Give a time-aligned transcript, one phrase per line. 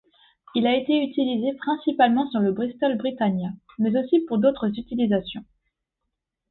[0.55, 5.45] Il a été utilisé principalement sur le Bristol Britannia, mais aussi pour d'autres utilisations.